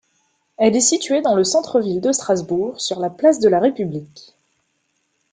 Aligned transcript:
Elle 0.57 0.75
est 0.75 0.79
située 0.79 1.21
dans 1.21 1.35
le 1.35 1.43
centre-ville 1.43 2.01
de 2.01 2.11
Strasbourg, 2.11 2.81
sur 2.81 2.99
la 2.99 3.11
place 3.11 3.39
de 3.39 3.47
la 3.47 3.59
République. 3.59 4.33